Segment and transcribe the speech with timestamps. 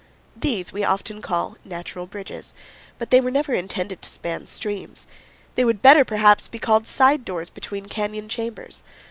[0.35, 2.55] These we often call natural bridges;
[2.97, 5.05] but they were never intended to span streams.
[5.53, 8.81] They would better, perhaps, be called side doors between canyon chambers.